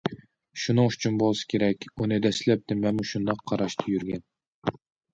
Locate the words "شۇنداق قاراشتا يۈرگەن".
3.13-4.29